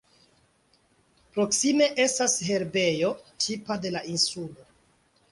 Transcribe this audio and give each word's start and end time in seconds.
Proksime 1.35 1.89
estas 2.05 2.37
herbejo, 2.47 3.11
tipa 3.45 3.77
de 3.85 3.91
la 3.97 4.01
insulo. 4.13 4.65